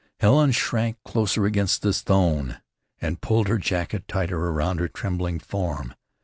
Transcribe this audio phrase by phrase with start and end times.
[0.19, 2.59] Helen shrank closer against the stone,
[2.99, 5.93] and pulled her jacket tighter around her trembling form.